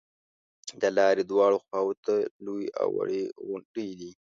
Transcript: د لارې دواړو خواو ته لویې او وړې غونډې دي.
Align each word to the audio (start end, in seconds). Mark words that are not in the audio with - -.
د 0.81 0.83
لارې 0.97 1.23
دواړو 1.31 1.57
خواو 1.65 1.93
ته 2.05 2.13
لویې 2.45 2.69
او 2.81 2.89
وړې 2.97 3.23
غونډې 3.47 3.87
دي. 3.99 4.11